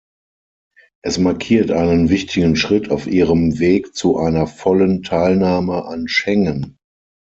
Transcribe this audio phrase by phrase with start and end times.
[1.03, 6.79] Es markiert einen wichtigen Schritt auf ihrem Weg zu einer vollen Teilnahme an Schengen.